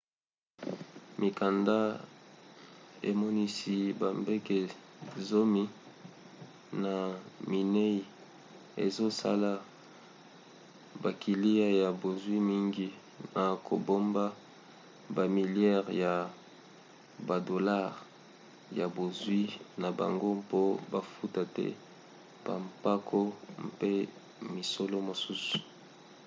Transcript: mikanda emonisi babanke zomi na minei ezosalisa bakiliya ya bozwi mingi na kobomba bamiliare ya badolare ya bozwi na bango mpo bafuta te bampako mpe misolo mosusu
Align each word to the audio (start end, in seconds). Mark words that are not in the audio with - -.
mikanda 1.19 1.77
emonisi 3.09 3.75
babanke 3.99 4.59
zomi 5.27 5.63
na 6.83 6.93
minei 7.49 7.99
ezosalisa 8.85 9.63
bakiliya 11.03 11.67
ya 11.81 11.89
bozwi 12.01 12.37
mingi 12.49 12.87
na 13.35 13.43
kobomba 13.67 14.25
bamiliare 15.15 15.91
ya 16.03 16.13
badolare 17.27 17.99
ya 18.79 18.85
bozwi 18.95 19.41
na 19.81 19.89
bango 19.99 20.29
mpo 20.41 20.61
bafuta 20.91 21.41
te 21.55 21.67
bampako 22.45 23.21
mpe 23.67 23.91
misolo 24.53 24.95
mosusu 25.07 25.57